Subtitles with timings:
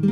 [0.00, 0.10] 皆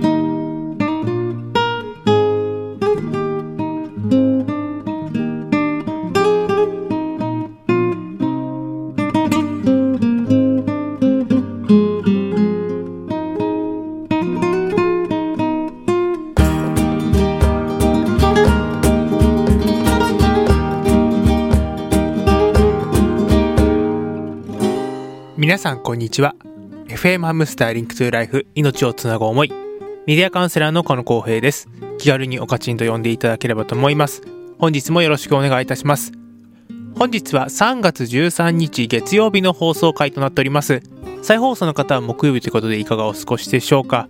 [25.59, 26.35] さんこんにちは。
[26.89, 29.66] FM ハムスター Link to Life 命をつなぐ思い。
[30.07, 31.69] メディアカウンセラーの岡野浩平です。
[31.99, 34.23] 気軽におかちんと呼んでいただければと思います。
[34.57, 36.13] 本日もよろしくお願いいたします。
[36.97, 40.81] 本日は3月13日月曜日の放送回となっております。
[41.23, 44.07] 再放送の方は木曜日ということでいかがお過ごしでしょうか。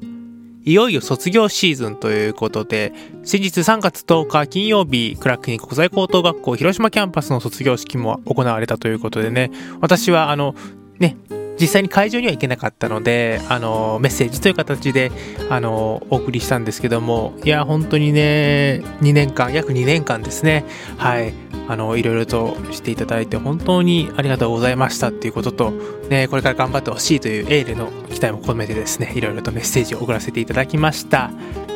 [0.64, 2.92] いよいよ卒業シーズンということで、
[3.24, 9.50] 先日3月10日金曜日、クラーク記念国際高等学校広島キャンパスの卒業式も行われたということでね、
[9.80, 10.54] 私はあの、
[10.98, 11.16] ね、
[11.60, 15.10] 実際に会場には行けなかったので、あの、メッセージという形で、
[15.48, 20.64] あの、お送りしたんですけども、いや、本当にね、2年間、約2年間ですね、
[20.98, 21.32] はい、
[21.68, 25.70] あの、いろいろとしていただいて、本当にありがとうございましたっていうことと、
[26.10, 31.30] ね、これから頑張ってほしいというエールの期待も込めてですね、いろいろとメッセージを送らせていただきました。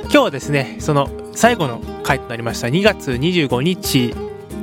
[0.05, 4.15] 今日はですね、その最後の回となりました2月25日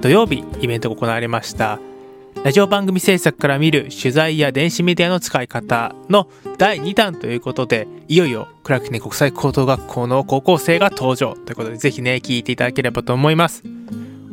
[0.01, 1.79] 土曜日、イベントが行われました。
[2.47, 13.65] ラジオ番組制作から見る取材や電子メディアの使い方の第2弾ということで、いよいよクラクネ国際高等学校の高校生が登場ということで、ぜひね、聞いていただければと思います。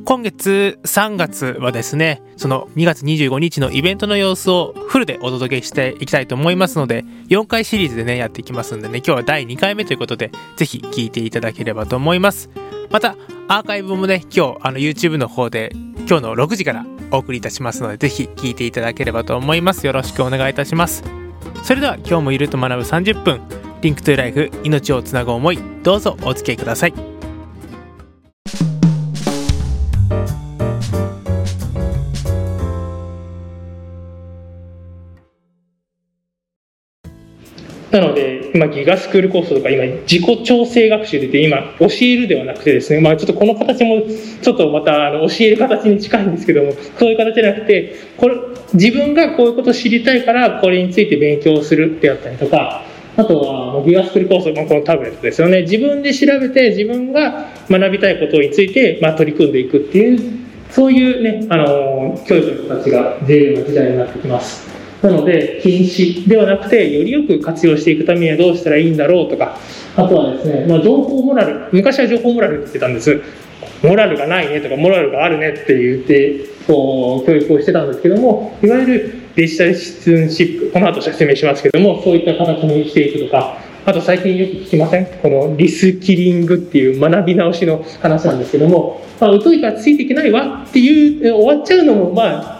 [0.04, 12.50] 今月3月はですね、その2月25日のイベントの様子をフルでお届けしていきたいと思いますので、4回シリーズでね、やっていきますんでね、今日は第2回目ということで、ぜひ聞いていただければと思います。
[12.90, 13.16] また、
[13.48, 15.70] アーカイブもね、今日、あの YouTube の方で、
[16.06, 19.86] 今日の6時からお送りいたしますので、ぜひ聞いていただければと思います。
[19.86, 21.02] よろしくお願いいたします。
[21.62, 23.40] それでは今日もいると学ぶ30分、
[23.80, 27.13] リンクトゥライフ、命をつなぐ思い、どうぞお付き合いください。
[37.94, 44.02] なので、今、ギガスクールコースとか、今、自己調整学習でて、今、教えるではなくてですね、まあ、ちょっとこの形も、
[44.42, 48.34] ちょっとまた、あの、教える形に近いんですけども、そういう形じゃなくて、これ、
[48.72, 52.82] 自分がこういうことを知りたいから、これについて勉強するってやったりとか、
[53.16, 55.62] あとは、ギガスクールコース、まあ、このタブレットですよね。
[55.62, 60.20] 自分で調べて、自分が学びたいことについて、まあ、取り組んでいくっていう、
[60.68, 64.73] そういうね、あの、教育の形が重要な時代になってきます。
[65.04, 69.58] なので、禁止ではなくて、よりよく活用していくためにはどうしたらいいんだろうとか、
[69.96, 73.20] あとはですね、まあ、情報モラル、昔は情報モラルって言ってたんです。
[73.82, 85.04] モラルがないねとか、モラルがあるねって言って、こう、教育をしてたんですけども、いわゆるデジタルシティシップ、この後説明しますけども、そういった形にしていくとか、あと最近よく聞きません？
[85.20, 92.53] このリスキリングっていう学び直しの話なんですけども、まあ、疎いからついていけないわっていう、終わっちゃうのも、まあ、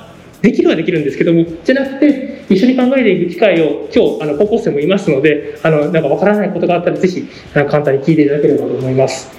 [0.45, 9.31] できるはできるんですけども、じゃなくて、一緒に考えていく機会を、今日、あの、高校生もいますので、あの、なんかわからないことがあったら、ぜひ、簡単に聞いていただければと思います。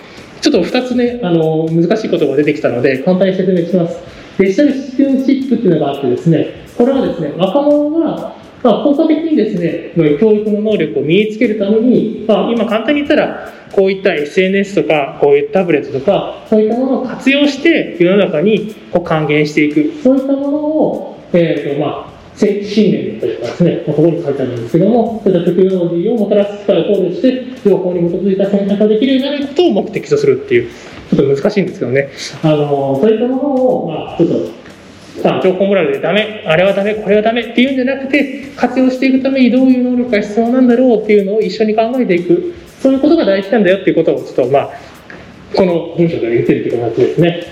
[0.42, 4.00] ちょっと2つね、あの、難しいことが出てきたので、簡単に説明します。
[4.40, 30.72] デジタルシティシップっていうのがあってですね、これはですね、若者がまあ、効果的にですね、教育の能力を身につけるために、まあ、今簡単に言ったら、こういった SNS とか、こういったタブレットとか、そういったものを活用して世の中にこう還元していく、そういったものを、えーとまあ、信念というかですね、ここに書いてあるんですけども、そういったテクノロジーをもたらす機会を考慮して、情報に基づいた選択ができるようになることを目的とするっていう、
[31.12, 32.10] ちょっと難しいんですけどね、
[32.42, 34.65] あのそういったものを、まあ、ちょっと
[35.22, 44.70] さあ情報モラルでダメあれはダメこれはダメっていうんじゃなくて活用していくためにどういう能力が必要なんだろうっていうのを一緒に考えていくそういうことが大事なんだよっていうことをちょっとまあ
[45.56, 47.44] この文章から言ってるっていう形ですね。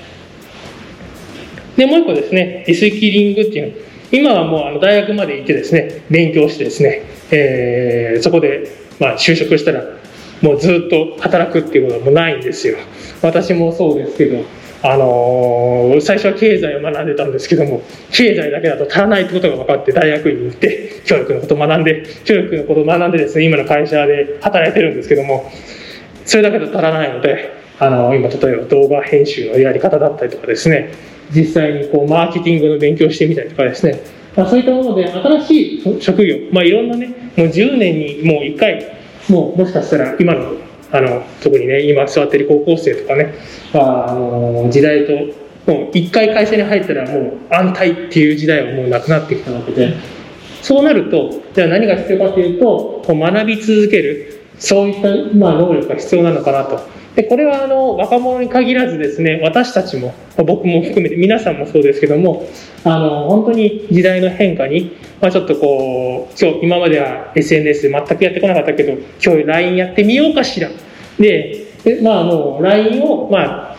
[1.78, 3.78] でもう一個ですねリスキリングっていうの
[4.12, 7.02] 今はもうあの大学まで行ってですね勉強してですね、
[7.32, 8.68] えー、そこで
[9.00, 9.84] まあ就職したら
[10.42, 12.78] もうずっと働くっていうことはもうないんですよ。
[13.22, 14.44] 私もそうですけど
[14.86, 17.82] あのー、最初は経済を学んでたんですけども
[18.12, 25.50] 経済だけだと足らないってことが分かって大学院に行って教育のことを学んで教育のことを学んでですね今の会社で働いてるんですけども
[26.26, 30.94] それだけだと足らないのであの今例えば動画編集のやり方だったりとかですね
[31.34, 34.02] 実際にこうマーケティングの勉強してみたりとかですね、
[34.36, 37.08] まあ、そういったもので新しい職業、まあ、いろんなね
[37.38, 38.98] もう10年にもう1回
[39.30, 40.58] もうもしかしたら今の
[40.94, 43.34] あの特にね今座ってる高校生とかね、
[43.74, 45.12] まあ、あの時代と
[45.72, 49.96] もう一回会社に入ったらもう安泰っていう時代はもうなくなってきたわけで
[50.62, 57.03] そうなるとじゃあ何が必要かというとこう学び続けるそういった、まあ、能力が必要なのかなと。
[57.16, 62.48] でこれはあの若者に限らずですね私たちも僕も含めて皆さんもそうですけども
[62.84, 68.94] あの本当に時代の変化に、まあ、ちょっとこう今日今までは SNS 全くやってこなかったけど
[69.24, 70.70] 今日 LINE やってみようかしら。
[71.20, 71.68] で
[72.02, 73.78] まあもう LINE を、まあ、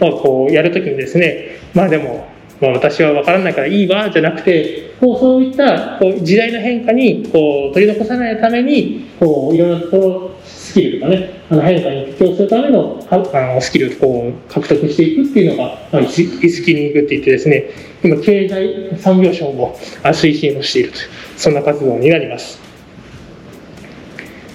[0.00, 10.33] まあこうやるときにですねまあでもまあ、私は分からないからいいわじゃなくてこうそういったこう時代の変化にこう取り残さないためにこういろんなところ
[10.74, 17.70] スキルとかねあの変化に適応するためのあのスキルをこう獲得していくっていうのが、まあ、リスキリングって言ってですね
[18.02, 22.62] 今経済産業省も推進をしているというそんな活動になります。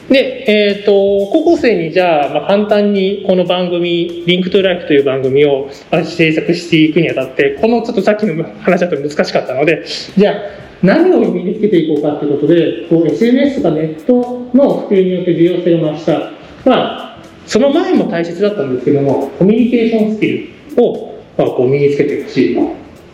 [0.09, 0.91] で、えっ、ー、と、
[1.31, 9.85] 高校生にじゃあ、まあ、簡単にこの番組、リンクトゥライフという番組を制作していくにあたって、このちょっとさっきの話だと難しかったので、
[10.17, 10.35] じゃあ、
[10.81, 16.31] 何を身につけていこうかということで、SNS とかネットの普及によって重要性を増した、
[16.69, 20.27] まあ、その前も大切だったんですけども、コミュニケーションスキ
[20.75, 22.57] ルを、まあ、こう身につけていくし。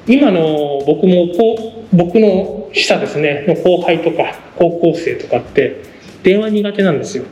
[0.07, 5.81] 今の僕もこう、僕の下ですね、の後輩とか高校生とかって、
[6.21, 7.23] 電話苦手なんですよ。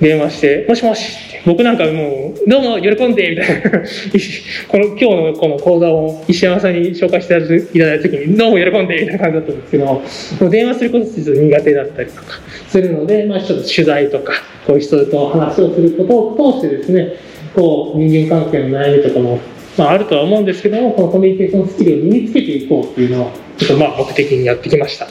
[0.00, 3.70] 電話して、もしもし僕なんかもう、どうも、喜んでみたいな
[4.68, 10.02] この、今日のこの講座を石山さんに紹介していただいた時に、どうも喜んでみたいな感じだったんですけども、
[10.40, 14.34] も電話することってちょっと苦手だったりとかするので、まあちょっと取材とか、
[14.66, 17.14] こういう人と話をすることを通してですね、
[17.54, 19.40] こう、人間関係の悩みとかも、
[19.76, 25.08] まああるとは思うんですけども、このコミュニケーションスキルを身につけていこうっていうのを、ちょっとまあ目的にやってきました。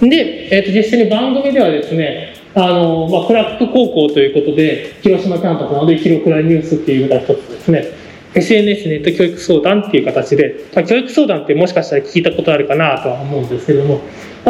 [0.00, 7.86] で、えー、と実際に番組ではですね、あのまあ、クラック高校ということで、広島キャンパスなので、広倉ニュースっていうのが一つですね、
[8.34, 14.00] SNS ネット教育相談っていう形で、まあ、教育相談ってもしかしたら聞いたことあるかなとは思うんですけども、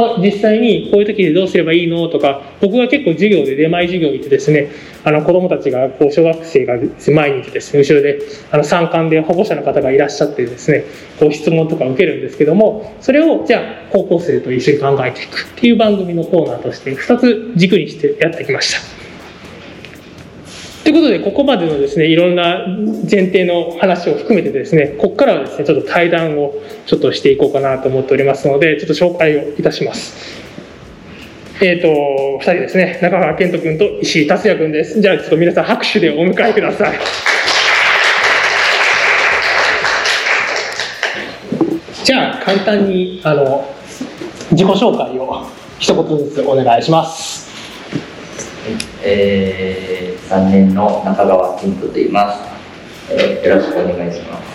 [0.04, 2.08] あ、実際にこういう時でどうすればいいの？
[2.08, 4.70] とか、僕は結構授業で出前授業行ってですね、
[5.04, 6.76] あの子供たちが、こう小学生が
[7.12, 10.84] 前にいてですね、後ろであの参観で保護者の方がいらっしゃってですね、
[11.18, 18.97] こう質問とか受けるんですけども、それをじゃあ高校生と一緒に考えていくっていう番組のコーナーとして2つ軸にしてやってきました。
[20.88, 26.54] ということで、ここまでのですね、いろんな前提の話を含めてですね、ここからはですね、ちょっと対談を
[26.86, 30.16] ちょっとしていこうかなと思っておりますので、ちょっと紹介をいたします。
[31.60, 31.88] えっ、ー、と、
[32.38, 34.98] 2人ですね、中川健人君と石井達也君です。
[34.98, 36.98] じゃあ、ちょっと皆さん拍手でお迎えください。
[42.02, 43.68] じゃあ、簡単に、あの、
[44.52, 45.46] 自己紹介を
[45.78, 47.46] 一言ずつお願いします。
[49.02, 52.42] えー、3年の中川健人と言います、
[53.10, 54.48] えー、よろしくお願いします、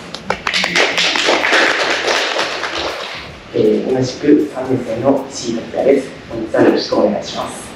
[3.54, 6.08] えー、同じく3年生の石井達也です。
[6.30, 7.74] 本日はよろしくお願いします。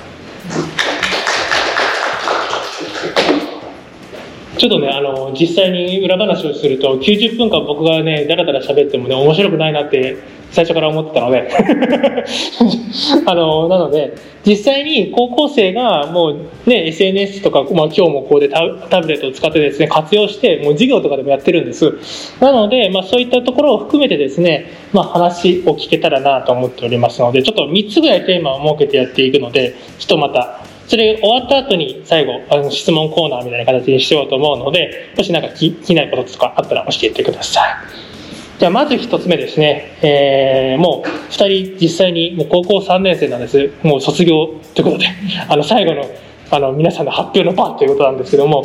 [4.58, 10.18] ちょっとね、あの、実際に裏話をすると、90分間僕がね、だらだら喋ってもね、面白くないなって
[10.50, 11.48] 最初から思ってたので
[13.26, 14.14] あの、なので、
[14.46, 21.92] 実際に高校生がもうね、SNS とか、まあ今日もこうでタブレットを使ってですね、活用して、もう授業とかでもやってるんです。
[22.40, 38.17] なので、まあそういったところを含めてですね、まあ話を聞けたらなと思っておりますので、ちょっと3つぐらいテーマを設けてやっていくので、ちょっとまた、それ終わった後に最後、あの質問コーナーみたいな形にしようと思うので、もしなんか気気になることとかあったら教えてください。
[38.58, 43.70] じゃあまず一つ目ですね、えー、もう2人実際にもう高校3年生なんです。
[43.84, 45.06] もう卒業ということで。
[45.48, 46.04] あの最後の
[46.50, 48.64] あの皆さんの発表の場ということなんですけども、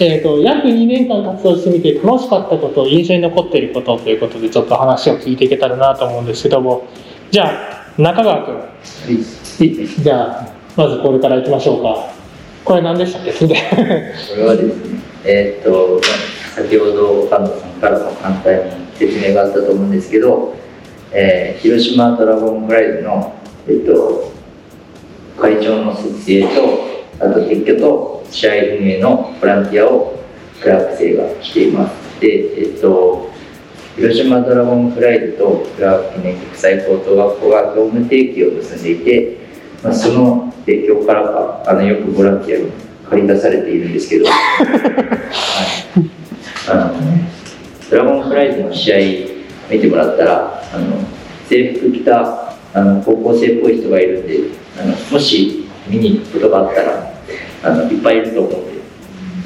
[0.00, 6.82] えーと、約2年間活動してみて楽しかったこと印象に残っていることということでちょっと話を聞いていけたらなと思うんですけども。
[7.30, 8.62] じゃあ中川君、は
[9.60, 12.08] い、じゃあまずこれからいきましょうか。
[12.64, 13.32] これ何でしたっけ？
[13.32, 13.46] こ
[14.36, 16.00] れはですねえー、っと
[16.54, 20.54] 先ほど菅野さんからも簡単に説明があったと思うんですけど、
[21.12, 23.34] えー、広島ドラゴンフライズの、
[23.68, 24.32] えっと、
[25.40, 26.90] 会長の設営と
[27.20, 30.18] あと撤去と試合運営のボランティアを
[30.60, 32.20] クラーク生がしています。
[32.20, 33.30] で、えっと、
[33.96, 39.36] 広島ドラゴンフライズとクラーク記念国際高等学校が業務提携を結んでいて、
[39.82, 42.72] まあ、その提供からかあのよくボランティアに
[43.08, 44.30] 借り出されているんですけど、は
[45.96, 46.19] い、
[46.68, 46.94] あの
[47.90, 48.96] ドラゴンフライズの試合
[49.70, 50.98] 見てもらったらあの
[51.48, 54.38] 制服着たあの高校生っぽい人がいるんで
[54.78, 57.12] あのもし見に行くことがあったら
[57.64, 58.80] あのいっぱいいると思うんで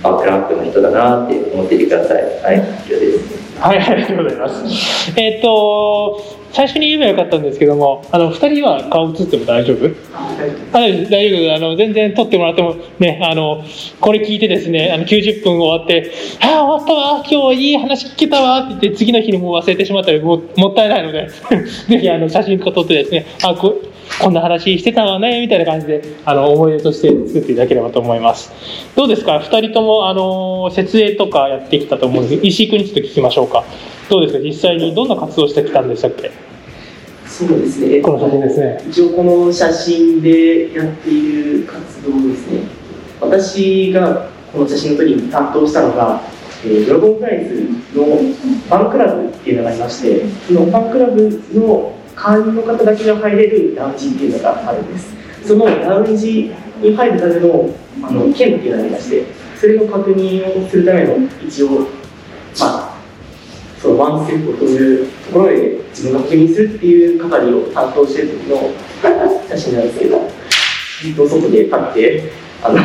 [0.03, 5.13] あクラックの人だなって思っててくださいはい以上ですはい、ありがとうございます。
[5.17, 6.21] えっ、ー、と、
[6.55, 9.91] 最初に言えばよかったんですけどもあの2人は顔映っても大丈夫？
[10.15, 11.11] あ大丈夫あ大丈夫。
[11.11, 13.65] 大丈夫あの全然撮ってもらってもねあの
[14.01, 17.25] これ聞いてですねあの90分終わって「ああ終わったわ。
[17.29, 21.29] 今日いい話聞けたわ」って言って次の日にもう忘れてしまったらももったいないので
[21.91, 23.75] ぜひあの写真とか撮ってですねあこ
[24.21, 28.53] こんな話してたわねみたいな感じであの思い出として作っていただければと思います。
[28.95, 33.65] どうですか？2人ともあの設営とかやってきたと思うんですけど石井君にちょっと聞きましょうか。
[34.09, 34.39] どうですか？
[34.41, 36.31] 実際にどんな活動してきたんでしたっけ？
[37.27, 38.01] そうですね。
[38.01, 38.85] この写真ですね。
[38.89, 42.63] 一応この写真でやっている活動ですね。
[43.21, 46.21] 私がこの写真の時に担当したのが、
[46.65, 47.63] えードラゴンフライズ
[47.95, 55.15] のファンクラブっていうのがありまして、そのファンクラブの会員の方だけが入れるラウンジっていうのがあるんです。
[55.47, 57.71] そのラウンジに入るための
[58.03, 59.25] あの券っていうのがありまして、
[59.59, 61.17] それの確認をするための
[61.47, 61.87] 一応、ま
[62.61, 62.97] あ、
[63.81, 68.73] そのワンステップというところで自分が確認するっていう係を担当してる時の
[69.49, 70.21] 写真なんですけど、
[71.03, 72.81] ずっと外で立って、あの、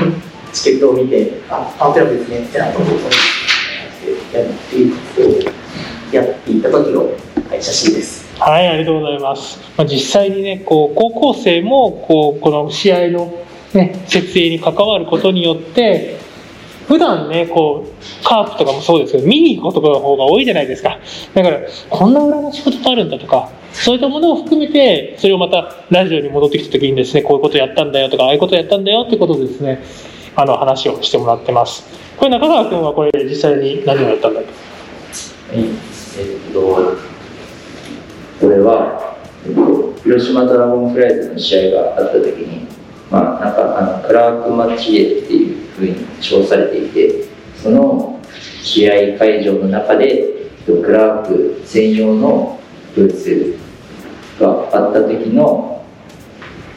[0.53, 3.05] チケットを見て、あ、パンクラブですね、ってなと思って、
[4.37, 5.53] やっていう活動を
[6.11, 7.05] やっていた時の、
[7.49, 8.28] はい、写真です。
[8.39, 9.59] はい、ありがとうございます。
[9.77, 13.33] まあ、実際にね、こう高校生もこうこの試合の
[13.73, 16.17] ね設営に関わることによって、
[16.87, 20.99] 普段ねこうカープとかもそうですけど見に行くことの方が多いじゃないですか。
[21.33, 23.49] だからこんな裏の仕事があるんだとか。
[23.71, 29.83] そういったものを含めて、それをまたラジオに戻ってきた時にですね、こういうことやったんだよとか、ああいうことやったんだよってことですね、
[30.35, 31.83] あの話をしてもらってます。
[32.17, 34.43] これ中川君はこれ実際に何をやったんだっ
[35.51, 35.55] け？
[35.55, 36.97] はい、えっと、
[38.39, 42.67] これは、えっと、広島ドラゴンフライズの試合があった時に、
[43.11, 47.25] まあ、なんかあのクラークマッチエっていうふうに称されていて、
[47.61, 48.19] その
[48.61, 52.59] 試合会場の中で、えっとクラーク専用の
[52.95, 53.59] ブース
[54.39, 55.83] があった時の、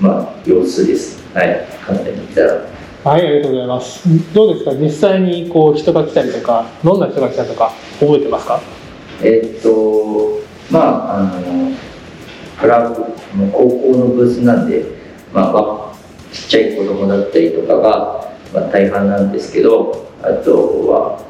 [0.00, 1.23] まあ、様子です。
[1.33, 2.66] はい、簡単に言ったら。
[3.04, 4.35] はい、ありがとうございます。
[4.35, 4.75] どうですか？
[4.75, 8.61] 実際にこう人が来たりとか、どんな人が来たとか覚えてますか？
[9.23, 10.41] えーっと、
[10.72, 11.70] まあ、あの、
[12.58, 13.00] クラブ
[13.36, 14.84] の高校のブースなんで、
[15.32, 15.94] まあ、
[16.32, 21.22] ちっちゃい子供だったりとかが、まあ、大半なんですけど、あとは、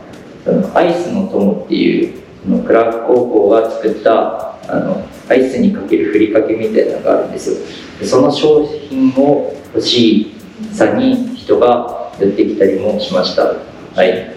[0.74, 2.22] アイスの友っていう、
[2.64, 7.50] クラーク高校が作った、あの、アイスにかけるふりかけみたいなのがあるんです
[8.00, 8.06] よ。
[8.06, 10.34] その商品を欲しい
[10.72, 13.44] さに人が寄ってきたりもしました。
[13.44, 14.34] はい。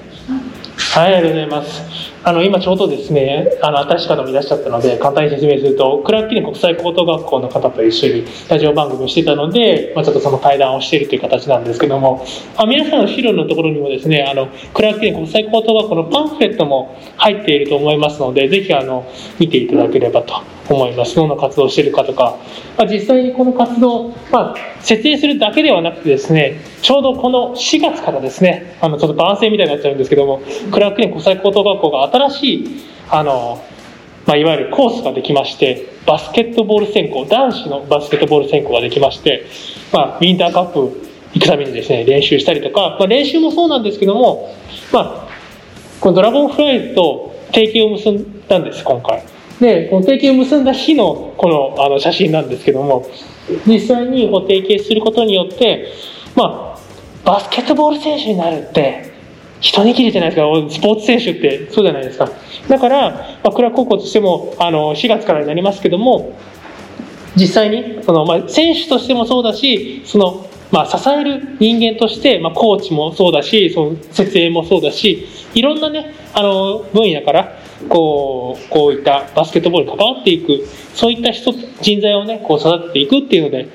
[0.78, 2.15] はい、ありがとうございます。
[2.28, 12.26] あの、今ちょうどですね、あの、新しい方もいらっしゃったので、簡単に説明すると、クラーク記念国際高等学校の方と一緒にラジオ番組をしてたので、まあ、ちょっとその対談をしているという形なんですけども、
[12.58, 19.06] あ皆さんの資料のところにもですね、あの、クラーク記念国際高等学校のパンフレットも入っていると思いますので、ぜひ、あの、
[19.40, 20.34] 見ていただければと
[20.74, 21.16] 思います。
[21.16, 22.38] どんな活動をしているかとか、
[22.78, 30.42] まあ、実際にこの活動、まあ、設営するだけではなくてですね、ちょうどこの4月からですね、あの、ちょっと番宣みたいになっちゃうんですけども、
[30.72, 32.68] クラーク記念国際高等学校が新しい、
[33.10, 33.62] あの、
[34.26, 39.46] まあ、いわゆるコースができまして、バスケットボール専攻、男子のバスケットボール専攻ができまして、
[39.94, 44.56] まあ、ウィンターカップ行くためにですね、練習したりとか、まあ、練習もそうなんですけども、
[44.92, 45.30] まあ、
[46.00, 49.35] このドラゴンフライズと提携を結んだんです、今回。
[49.60, 53.08] で、この提携を結んだ日のこのあの写真なんですけども、
[53.66, 55.88] 実際にこう提携することによって、
[56.36, 56.80] まあ、
[57.24, 59.14] バスケットボール選手になるって、
[59.62, 62.30] 一握りじゃないですか、スポーツ選手ってそうじゃないですか。
[62.68, 63.12] だから、
[63.44, 66.34] まあ、クラ高校としてもあの4月からになりますけども、
[67.36, 77.58] 実際にその、まあ、選手としてもそうだし、そのまあ、支える人間として、まあ、コーチもそうだし、その設営もそうだし、いろんなね、あの分野から
[77.90, 83.70] こうこういったバスケットボールに関わっていく、そういった人人材をね、こう育てていくっていうので、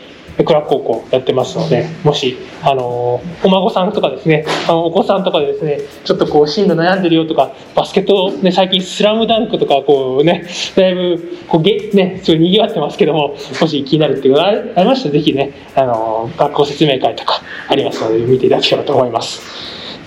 [0.44, 19.42] クラブ高校やってますので、もし、あのお孫さんとかですね、あのお子さんとかでですね、ちょっとこう進路悩んでるよとか、バスケット、ね、最近スラムダンクとか、こうね、だいぶ、こうげ、ね、すごい賑わってますけども、もし気になるっていうのがありましたら、ぜひね、あの学校説明会とかありますので、見ていただければと思います。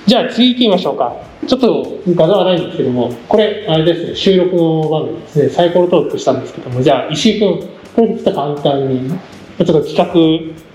[0.06, 1.33] じゃあ次行ってみましょうか。
[1.48, 9.98] ちょっと画像はないんですけども、これ、あれですね、収録の番組ですね、サイコロトークしたんですけども、じゃあ石井君、これちょっと簡単に、ちょっと企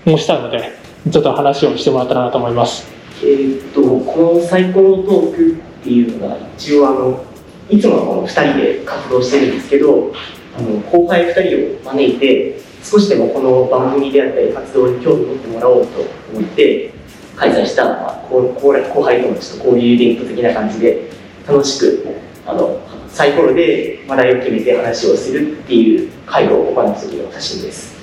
[0.05, 0.71] 画もしたので、
[1.11, 2.87] ちょっと話をしてもらったらなと思います。
[3.21, 7.23] えーっと、このサイコロトークっていうのが、一応あの、
[7.69, 10.11] いつもはこの2人で活動してるんですけど、
[10.57, 15.99] あの後輩2人を招いて、少しでもこの番組であったり活動に興味を持ってもらおうと
[16.33, 16.91] 思って、
[17.39, 21.09] 開催した、まあ、後後後輩友達と交流イベント的な感じで、
[21.47, 22.05] 楽しく、
[22.45, 22.79] あの、
[23.09, 27.97] サイコロで話題を決めて話をするっていう会を行った時の写真です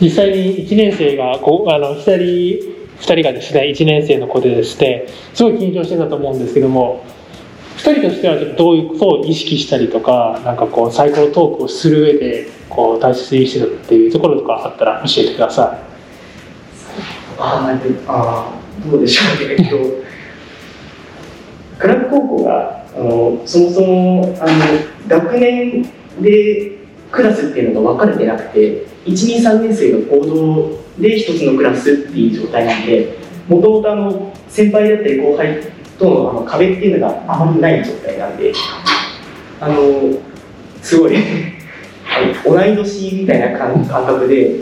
[0.00, 7.04] 実際に1年生がこうあの2人2人がですね1年生の子でですねすごい緊張してたと思うんですけども
[7.76, 15.93] 2人としてはどういうことを意識したりとかなんかこうサイコロトークをする上でこう大切にしてたっていうところとかあったら教えてください。
[18.06, 19.76] ああどうでしょうね、えっと、
[21.78, 24.54] クラブ高校があのそもそもあの
[25.08, 25.82] 学年
[26.20, 26.72] で
[27.10, 35.60] クラスっていうのが分かれてなくて123年生が合同で一つのクラスっていう状態なんでもともと先輩だったり後輩
[35.98, 38.52] とのあの壁っていうのがあまりない状態なんで
[39.60, 40.18] あの
[40.82, 41.16] すごい
[42.44, 44.60] 同い年みたいな感覚で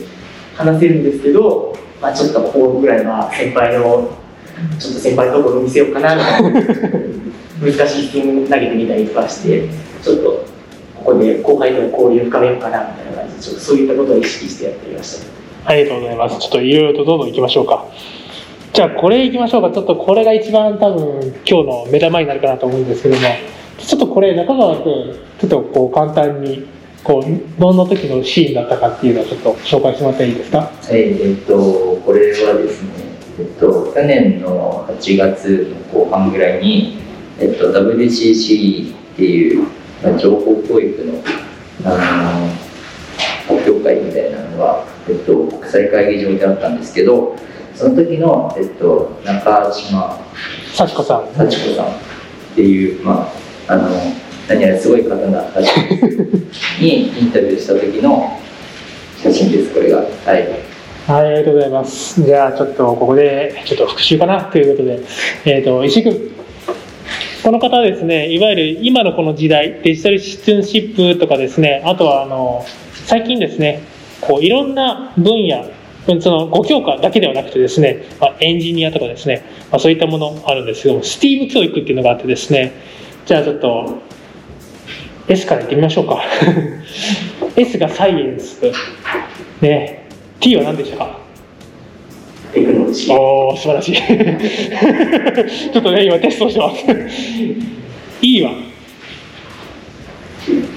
[0.54, 4.10] 話せるんですけど、まあ、ちょっとここぐらいは先輩の
[4.78, 6.50] ちょっと先輩のところを見せようかなみたいな
[7.62, 9.62] 難しい質問投げてみたりとかして
[10.02, 10.44] ちょっと
[10.96, 15.32] ここで後輩との交流を深めようかなみたいな感じでちょっとそういったことを意識してやってみました
[15.64, 16.38] ありがとうございます。
[16.40, 17.86] ちょっといろいろとどんどん行きましょうか。
[18.72, 19.70] じゃあこれ行きましょうか。
[19.70, 23.20] ちょっとこれが一番多分今日の目玉になるかなと思うんですけども、
[23.78, 26.66] ちょっとこれ中川君、ちょっとこう簡単に、
[27.04, 30.58] こう、どんな時のシーンだったかっていうのをちょっと紹介してもらっていいですか？
[30.58, 32.90] はい、えっと、これはですね、
[33.40, 36.98] えっと、去年の8月の後半ぐらいに、
[37.40, 39.66] えっと、WCC っていう、
[40.02, 41.14] まあ、情報教育の、
[41.84, 42.48] あ
[43.48, 47.36] の発表会みたいなのが、えっと、国際会議場であったんですけど、
[47.74, 50.20] その時の、えっと、中島
[50.72, 51.34] 幸子さん。
[51.34, 51.90] 幸子さんっ
[52.54, 53.28] ていう、ま
[53.66, 53.88] あ、あの、
[54.48, 58.38] 何やらすごい方ならしいですにインタビューした時の
[59.22, 59.98] 写真です、これが。
[59.98, 60.62] はい。
[61.06, 62.22] はい、ありがとうございます。
[62.22, 64.44] じゃあちょっとここでちょっと復習かな？
[64.44, 65.00] ということで、
[65.44, 66.32] えっ、と、石井君。
[67.42, 72.64] この方はですね、いわゆる今のこの時代、デジタルシティンシップとかですね、あとはあの、
[73.06, 73.82] 最近ですね、
[74.20, 75.64] こういろんな分野、
[76.20, 82.72] その5教科だけではなくてですね、まあ、エンジニアとかですね、まあ、そういったものあるんですけども、STEAM 教育っていうのがあってですね、
[83.26, 83.98] じゃあちょっと
[85.28, 86.22] S からいってみましょうか。
[87.56, 88.60] S がサイエンス。
[89.60, 90.08] ね、
[90.40, 91.18] T は何でしたか？
[92.52, 93.94] テクノロジーおー、素晴らしい。
[95.72, 96.84] ちょっとね、今テストしてます。
[98.20, 98.52] E は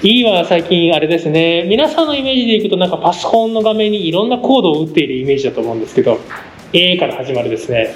[0.02, 6.20] E は最近あれですね、皆さんのイメージでいくとなんかパソコンの画面にいろんなコードを打っているイメージだと思うんですけど、
[6.72, 7.94] A から始まるですね、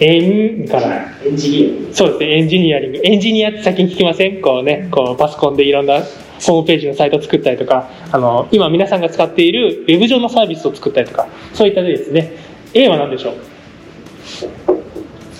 [0.00, 3.00] N から、エンジニそうですね、エンジニアリング。
[3.02, 4.40] エンジニアって最近聞きません？
[4.40, 6.02] こうね、こうパソコンでいろんな
[6.46, 12.32] ホームページのサイトを作ったりとか、あの、今皆さんが使っているウェブ上のサービスを作ったりとか、そういったでですね、
[12.74, 13.34] A は何でしょう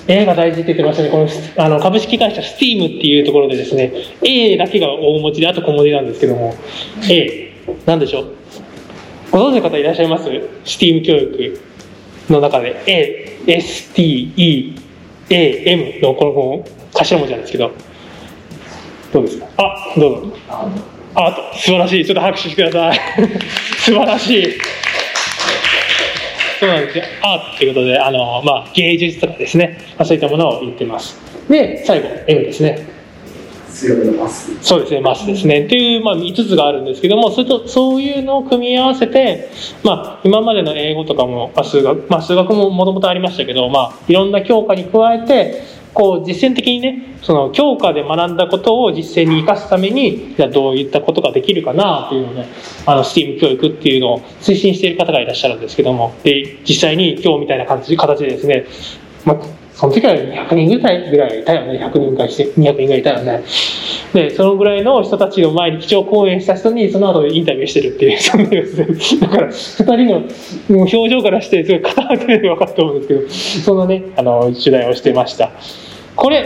[0.09, 1.11] ？A が大事って言ってましたね。
[1.11, 1.29] この
[1.65, 3.93] あの株式会社 STEAM っていうところでですね、
[4.25, 6.55] A だけが大文字で、あと小文字なんですけども、
[7.09, 7.53] A、
[7.87, 8.33] 何でしょう？
[9.31, 10.29] ご存知の方いらっしゃいます
[10.65, 11.61] ?STEAM 教育
[12.33, 14.75] の中で A、S、T、E、
[15.31, 17.71] A、M のこのこの頭文字なんですけど、
[19.13, 19.47] どうですか？
[19.59, 20.37] あ、どうぞ。
[21.15, 22.05] あ、素晴らしい。
[22.05, 23.01] ちょっと拍手してください。
[23.81, 24.47] 素晴らしい。
[26.61, 27.05] そうなんですよ。
[27.23, 31.17] アートっていうことで、あの、まあ、芸術とかですね、まあ、そういったものを言ってます。
[31.49, 32.79] で、最後、M ですね。
[33.71, 35.65] 強めのパスそうですね、マスですね。
[35.65, 39.51] っていう、まあ、5つがあるんですけども、それと、そういうのを組み合わせて、
[39.85, 45.63] まあ、今までの英語とかも、まあ、数学、まあ、数学ももともとありましたけど、まあ、いろんな教科に加えて、
[45.95, 52.47] こう、実践的にね、その、教科で学んだことを実践に生かすために、じゃどういったことができるかなというのをね、
[52.87, 58.67] あの、STEAM 教育っていうのを推進している方がいらっしゃるんですけども、で、実際に今日みたいな感じ、形でですね、
[59.25, 59.39] まあ、
[59.79, 61.79] その時は200人ぐらいぐらいいたよね。
[61.79, 63.45] 100人ぐらいして、200人ぐらいいたよね。
[64.13, 68.87] で、そのぐらいの人たちの前に基調講演した人に、その後インタビューしてるっていう、 そんなですね。
[69.21, 75.53] だから、二人の表情からして、すごい固まってるの分かると思うんですけど、そんなね、あの、取材をしてました。
[76.17, 76.45] これ、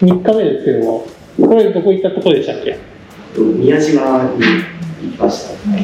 [0.00, 1.06] 3日目ですけども、
[1.48, 2.76] これどこ行ったところでしたっけ？
[3.36, 4.79] 宮島に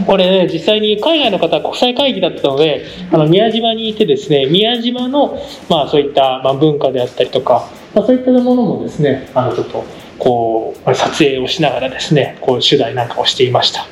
[0.07, 9.85] これね、実際に海外の方は国際会議だったので、あの宮島にいてですね、宮島の、まあそういった、まあ、文化であったりとか、まあそういったものもですね、あのちょっと、
[10.18, 13.87] こう、撮影をしながらですね、こう取材なんかをしていました。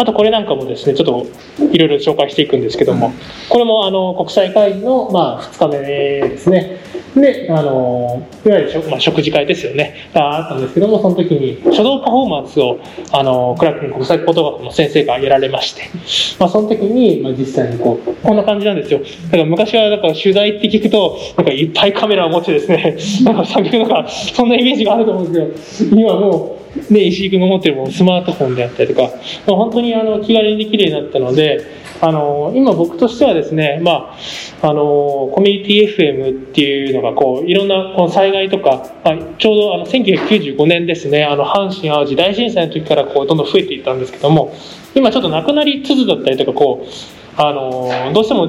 [0.00, 1.26] あとこれなんかもですね、ちょっと
[1.72, 3.12] いろいろ紹介していくんですけども、
[3.50, 6.78] これもあの国際会議の、まあ、2日目ですね。
[7.14, 10.10] で、あの、いわゆる食,、まあ、食事会ですよね。
[10.14, 12.78] があったんですけども、その時に書道パフォーマンスを、
[13.12, 15.90] あの、クラックン国際高等学校の先生がやられまして、
[16.38, 19.00] まあ、その時に、まあ、実際にこう、こんな感じなんですよ。
[19.00, 29.14] だから昔は、だから取材って聞くと、なんかいっぱいカメラを持ってですね、なんか先ほどなんか、そんなイメージがあると思うんですけど、今もう、で、石井君が持ってるものスマートフォンであったりとか、
[29.46, 34.16] まあ、本当にあの気軽にできるようになったので、あの今僕としてはですね、ま
[34.62, 44.54] あ、あのコミュニティ FM っていうのがこういろんなこの災害とか、まあ、ちょうどあの1995年ですねあの阪神・淡路大震災の時からこうどんどん増えていったんですけども
[44.94, 48.46] 今ちょっとなくなりつつだったりとかこうあのどうしても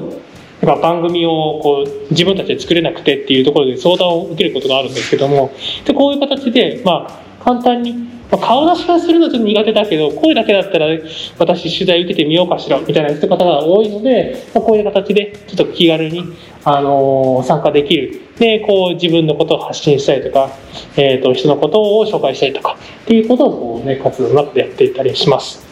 [0.62, 5.52] やっぱ番組をこう自分たちで作れなくてっていうところで相談を受けることがあるんですけども
[5.84, 7.94] でこういう形で、まあ、簡単に、
[8.32, 10.86] まあ、顔出しはするのちょっと苦手だけど声だけだったら
[11.38, 16.24] 私取材受けてみようかしらみたいな人方が多いので、まあ、こういう形でちょっと気軽に、
[16.64, 20.50] あの参加できるでこう自分のことを発信したりとか、
[20.96, 25.66] えーと、人のことを紹介したりとかっていうことをこう、ね、活動の中でやっていたりします。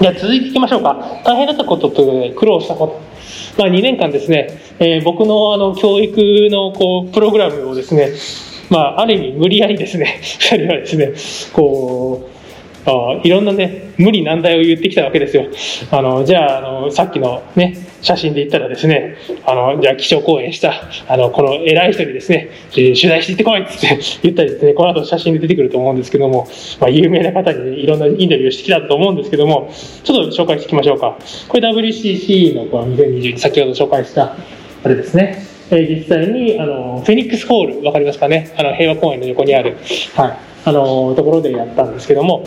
[0.00, 1.22] じゃあ続いていきましょうか。
[1.24, 3.12] 大変だったことと苦労したこと。
[3.56, 6.16] まあ、2年間ですね、えー、僕のあの教育
[6.50, 8.10] のこうプログラムをですね、
[8.72, 11.12] まあ、ある意味無理やりですね、 2人はですね、
[11.52, 12.42] こう、
[12.84, 15.46] あいろんなね、無理難題を言ってきたわけですよ。
[15.90, 20.72] あの、じゃあ、あの、さっきのね、写真で言ったらですね、あの、じゃあ気象公演した、
[21.06, 26.48] あの、この偉い人にですね、取材していってこいって言ったりですね、この後写真で出てくると思うんですけども、
[26.80, 29.70] まあ、有名な方に、ね、いろんなインタビューをしてきたと思うんですけども、
[30.02, 31.18] ちょっと紹介していきましょうか。
[31.48, 34.34] これ WCC のこの2022、先ほど紹介した、
[34.82, 35.51] あれですね。
[35.72, 38.54] えー、実際に、あの、フェニックスホール、わかりますかね？
[38.58, 39.76] あの、平和公園の横にある、
[40.14, 42.44] はい、あの、ところでやったんですけども、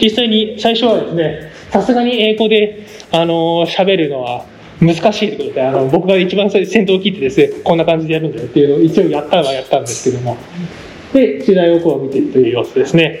[0.00, 4.44] 実際に最初はですね、さすがに英語で、あの、喋るのは
[4.80, 10.36] 難しいということで、あの、僕が一番先頭を切ってですね、こんな感じでやるんだよっていうのを一応やったのはやったんですけども、
[11.12, 13.20] で、取材をこう見ているという様子ですね。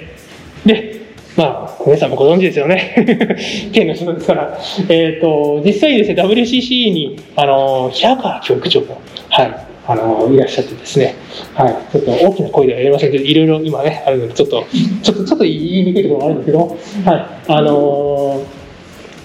[0.66, 1.05] で、
[1.36, 2.94] まあ、皆さんもご存知ですよね。
[3.72, 4.58] 県の人ですから。
[4.88, 9.54] えっ、ー、と、実際ですね、WCC に、あの、平川教育長も、はい、
[9.86, 11.14] あの、いらっしゃってですね、
[11.54, 14.64] はい、ちょっと大きな声では言えませんけど、いろいろ今ね、あるので、ちょっと、
[15.02, 18.40] ちょっと、ちょっと言いにくいところもあるんですけど、はい、あの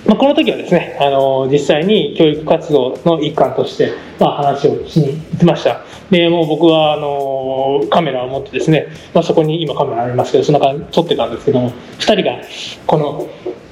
[0.05, 5.85] まあ、この時はですね、あの実際に教育活動の一環として、まあ、話をしに行ってました。
[6.11, 12.41] で、もう僕は、あのカメラを持ってですね、まあ、そこに今カメラありますけど、その中撮ってたんですけども、二人が、
[12.85, 13.27] この、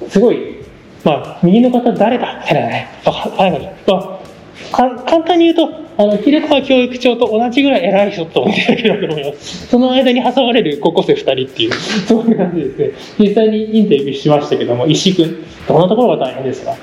[0.08, 0.56] すごい、
[1.04, 2.40] まあ、右の方誰だ？
[2.40, 3.50] みたいなね、あ、はい、
[3.86, 4.18] まあ、
[4.72, 9.66] 簡単に言うと、あの、切川教育長と同じぐらい偉い人と思っていただければと思います。
[9.66, 13.28] その間に挟まれる高校生2人っていう、そういう感じですね。
[13.28, 16.74] 実際にインタビューしましたけども、石井君、どんなところが大変ですか？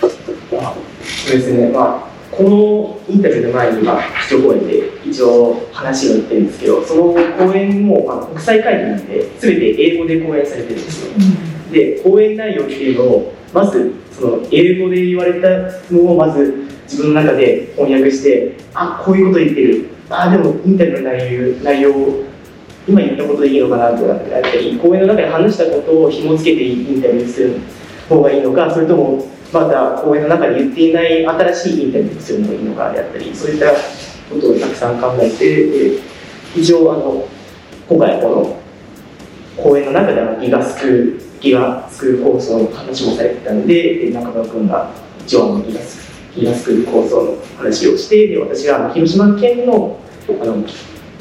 [0.00, 0.10] そう
[1.36, 4.77] ですね、まあ、このインタビューの前に、まあ、基調講演で
[5.10, 11.12] 一応話を言ってるんですけど、その講演も、まあ、国際会議なんで、すべて英語で講演されてるんですよ。
[11.72, 15.48] で、講演内容っていうのを、まず、その英語で言われた
[15.92, 22.24] のをまず自分の中で翻訳してあこういうこと言ってるあでもインタビューの内容内容を
[22.88, 27.60] 今言ったことでいいのかなとかってあったり講演の中で話したことを紐付けてインタビューする
[28.08, 33.66] 方がいいのかそれともまた講演の中で言っていない新しいインタビューをするのがいいのかであったりそういった
[34.30, 36.00] ことをたくさん考えて
[36.56, 37.28] 一応あの
[37.88, 38.56] 今回この
[39.56, 50.64] 講演の中ではギガスクールギガスクール構想の話もされてたので中川君が一応のギガスクールヒースクール構想の話をしてで私が広島県のあの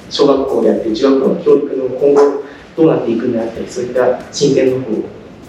[0.09, 2.43] 小学校であって中学校の教育の今後
[2.75, 4.93] どうなっていくんだったりそういった進展の方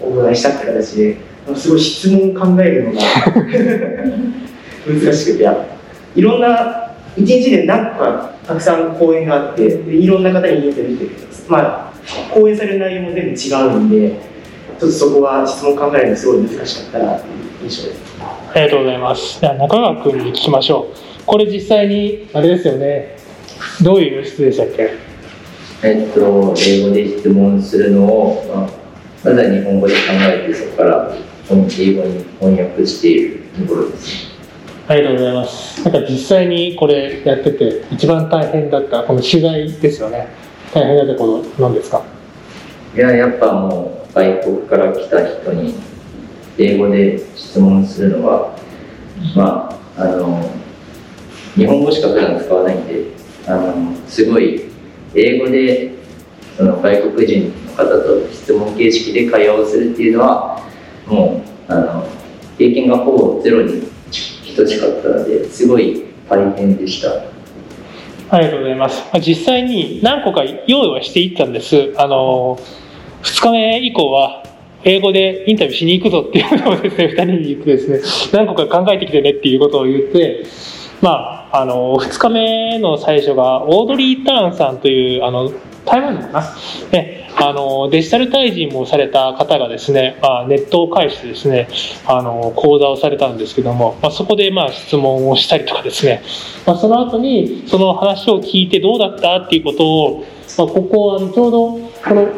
[0.06, 1.16] をお伺いしたって形で
[1.54, 3.00] すごい質問を考えるのが
[4.88, 5.48] 難しくて
[6.14, 11.92] いろんな一日で何個かたくさん講演があっていろんな方にインタビューしてまあ
[12.32, 14.20] 講演される内容も全部違うんで
[14.78, 18.00] ちょっとそこは質問考えるのすごい難しかったなという印象です。
[18.20, 19.40] ありがとうございます。
[19.40, 21.24] では中川君に聞きましょう。
[21.26, 23.16] これ実際に、あれですよね。
[23.82, 24.94] どういう質でしたっけ？
[25.82, 28.68] えっと、英語で質問するのを、まあ、
[29.24, 31.14] まずは日本語で考えて、そこから
[31.50, 31.54] 英
[31.94, 34.27] 語に翻訳しているところです。
[34.88, 35.84] ありがとうございます。
[35.84, 40.28] なんか実際にこれやってて、一番大変だったこの取材ですよね。
[40.72, 42.02] 大変だったことなんですか？
[42.96, 45.74] いや、やっぱもう外国から来た人に
[46.56, 48.56] 英語で質問するのは、
[49.36, 50.50] まあ、あの、
[51.54, 53.08] 日本語しか普段使わないんで、
[53.46, 54.62] あの、すごい、
[55.14, 55.92] 英語で、
[56.56, 60.62] その外国人の方と質問形式で会話をするっていうのは、
[61.06, 62.06] もう、あの、
[62.56, 63.86] 経験がほぼゼロに
[64.58, 67.22] 等しかったので、すごい大変でした。
[68.30, 69.02] ありがとうございます。
[69.20, 71.94] 実際に何個か用意はしていったんです。
[71.96, 72.58] あの、
[73.22, 74.44] 2日目以降は、
[74.84, 78.00] 英語でインタビューしに行くぞっていうのをですね、 二人に言ってですね、
[78.32, 80.44] 何個か考えてきてねっていうことを言って、
[81.00, 85.50] まあ、あの、二日目の最初が、オードリー・ターンさんという、あの、
[85.88, 86.28] 台湾か？
[86.28, 86.56] な、
[86.92, 91.68] ね、あのデジタル退陣もされた方がですね、まあ、ネットを介してですね
[92.06, 96.22] あの講座をされたんですけども、まあ、そこでまあ質問をしたりとかですね、
[96.66, 100.24] まあ、その後にその話を聞いてどうだったっていうことを、
[100.58, 102.28] まあ、ここはちょうどこの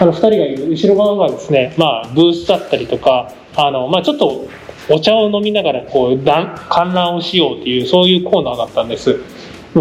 [0.00, 4.48] あの2人がいる後ろ側がですね、まあ、ブースだったりとかあの、まあ、ちょっと
[4.90, 9.20] お茶を飲みながらこう観覧をしようっていうそういうコーナーだったんです。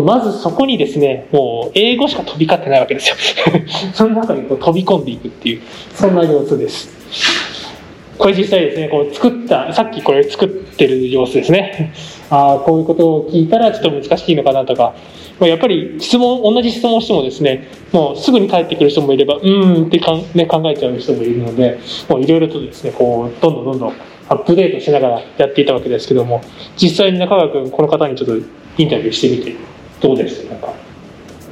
[0.01, 3.15] まずそこにですね、もう英語しか飛び交ってないわけですよ。
[3.93, 5.61] その中にこう飛び込んでいくっていう、
[5.93, 6.89] そんな様子です。
[8.17, 11.93] これ実際ですね、こう作った、さっきこれ作ってる様子ですね。
[12.29, 14.93] ああ、こういうことを聞いたらちょっと難しいのかなとか、
[15.39, 23.93] やっぱり質問、同じ質問をしてもですね、もうすぐに帰ってくる人もいれば、うーんってかん、ね、考えちゃう人もいるので、もういろいろとですね、こう、どんどんどんどん
[24.29, 26.41] アップデートしながらやっていたわけですけども、
[26.77, 29.72] 実際に中川君、この方にちょっとインタビューしてみて、
[30.03, 30.43] どうです？
[30.49, 30.73] なんか、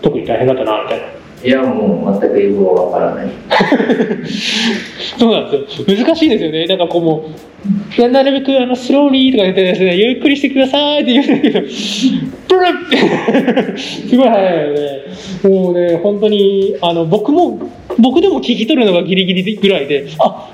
[0.02, 1.06] 特に大変だったな、みたいな。
[1.44, 3.28] いや、もう全く英語はわからない。
[5.18, 5.98] そうなんですよ。
[5.98, 6.68] 難しいですよね。
[6.68, 7.26] なんかこうも
[7.98, 14.90] う、なるべくあのスローリーとか言ってですね、ゆっくりしてくださいって言うんだけど、プルッ すごい早いよね。
[15.44, 17.58] もうね、本当に、あの、僕も、
[17.98, 20.50] 僕でも聞き取るのがギリギリぐらいで、あ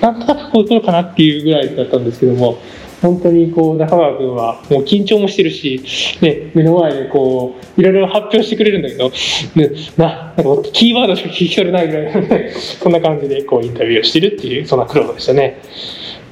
[0.00, 2.56] なんとなくこういうことかなっていうぐらいだったんですけども、
[3.02, 5.82] 本当にこう中川君はもう緊張もしてるし、
[6.22, 9.10] ね、目の前でこういろいろ発表してくれるんだけど、
[9.56, 15.60] ね、ななんかキーワードしか聞き取れないぐらいの、ね、 そんな感じでこうインタビューをしてるっていうそんな苦労でしたね。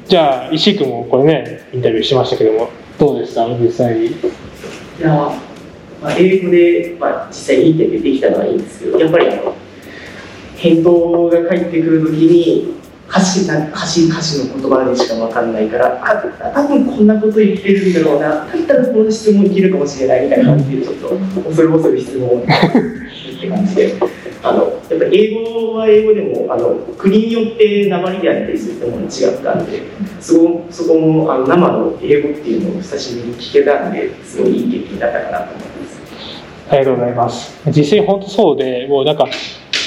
[0.06, 2.68] じゃあ石井君もこれねインタビューしましたけども。
[2.98, 3.48] どうでした？
[3.48, 3.98] 実際。
[3.98, 4.10] にい
[5.00, 9.54] や、まあ、英語で、まあ、実際にインタビューできたのはいいんですけどやっぱりあの
[10.56, 12.79] 返答が返ってくるときに
[13.10, 21.08] 歌詞な歌詞歌詞の言葉でしか分かんないからあ多分こんなこと言ってるんだろうなだったらこの質問いけるかもしれないみたいな感じでちょっと
[21.42, 22.46] 恐る恐る質問をっ
[23.40, 23.96] て感じで
[24.42, 29.82] あのやっぱり英語は英語でもあの国によって鉛であったりするもの違ったんで
[30.20, 36.00] そこそこもあの生の英語っていうのを久しぶりに聞けたんですごいいい経験だったかなと思います。
[36.70, 37.60] ありがとうございます。
[37.66, 39.26] 実際本当そうで、もうなんか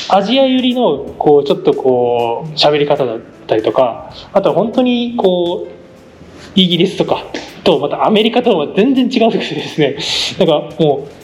[0.10, 5.74] アジア寄りのこうちょっとこう喋り方だったりとかあとは本当にこう
[6.56, 7.24] イギリスとか
[7.64, 9.98] とまたアメリカとは全然違うくてですね。
[10.46, 11.24] なんかもう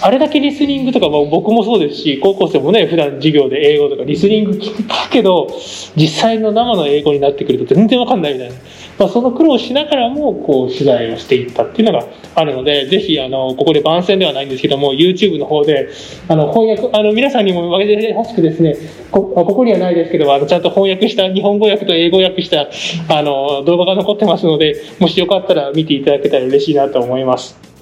[0.00, 5.46] あれだけリスニングとか、まあ、僕もそうですし高校生もね普段授業で英語とかリスニング聞くけど
[5.94, 8.54] 実際の生の英語になってくると全然わかんないみたいな。
[8.98, 12.04] まあ、その苦労しながらもこう取材をしていったっていうのが
[12.38, 15.90] あるのでぜひあのここで番宣ではないんですけども YouTube の方で
[16.28, 18.76] あの翻訳あの皆さんにも分けてほしくですね
[19.10, 22.68] こここにはないですけどあのちゃんと翻訳した日本語訳と英語訳した
[23.14, 27.77] あの動画が残ってますのでもしよかったら見ていただけたら嬉しいなと思います。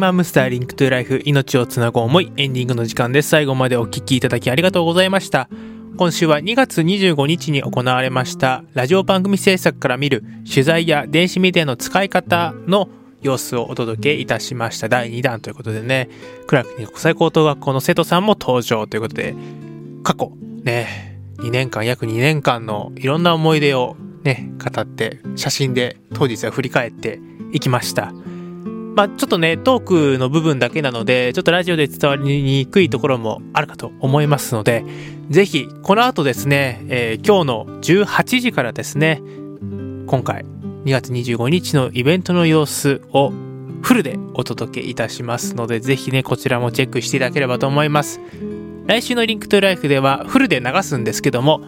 [0.00, 3.28] FM ハムスター Link to Life 命をつなぐ思いエンディングの時間です。
[3.28, 5.50] 最後までお聴きいただきありがとうございました。
[5.98, 12.88] 今週は2月25日に行われましたラジオ番組制作から見る取材や電子メディアの使い方の
[13.20, 16.08] 様子をお届けいたしました第2弾ということでね、
[16.46, 19.34] クラーク国際高等学校の生徒さんも登場ということで、
[20.02, 20.32] 過去
[20.62, 27.20] ね、2年間、約2年間のいろんな思い出をね、語って写真で当日は振り返って
[27.52, 28.14] いきました。
[28.94, 34.84] まあ、ちょっとね、トークの部分だけなので、ちょっとラジオで伝わりにくいところもあるかと思いますので、
[35.30, 39.22] ぜひ、この後ですね、えー、今日の18時からですね、
[40.06, 40.44] 今回、
[40.84, 43.32] 2月25日のイベントの様子を
[43.82, 48.20] フルでお届けいたしますので、ぜひね、こちらもチェックしていただければと思います。
[48.90, 51.60] 来週の Link to Life ではフルで流すんですけども、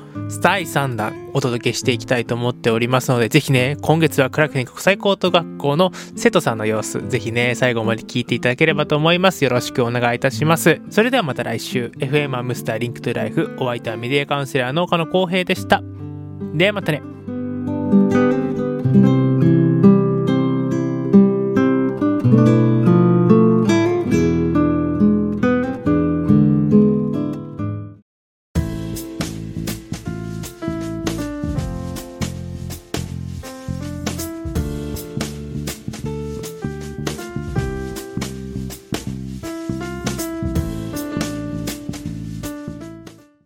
[0.42, 9.44] 第3弾お届けしていきたいと思っておりますので、ぜひね、今月はクラーク記念国際高等学校の生徒さんの様子、ぜひね、最後まで聞いていただければと思います。
[9.44, 10.80] よろしくお願いいたします。
[10.90, 15.80] それではまた来週、FM ハムスター Link to Life、お相手はメディアカウンセラーの岡野浩平でした。
[16.54, 17.02] ではまたね。